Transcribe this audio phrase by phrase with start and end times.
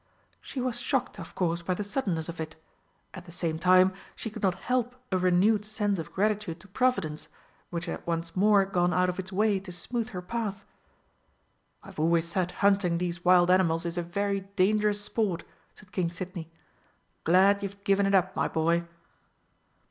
[0.41, 2.55] She was shocked, of course, by the suddenness of it.
[3.13, 7.27] At the same time she could not help a renewed sense of gratitude to Providence,
[7.69, 10.65] which had once more gone out of its way to smooth her path.
[11.83, 15.43] "I've always said hunting these wild animals is a very dangerous sport,"
[15.75, 16.49] said King Sidney.
[17.23, 18.85] "Glad you've given it up, my boy!"